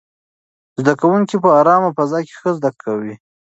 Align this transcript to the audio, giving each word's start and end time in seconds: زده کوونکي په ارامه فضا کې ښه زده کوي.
زده 0.81 0.93
کوونکي 1.01 1.35
په 1.43 1.49
ارامه 1.59 1.89
فضا 1.97 2.19
کې 2.27 2.33
ښه 2.39 2.49
زده 2.57 2.71
کوي. 2.83 3.13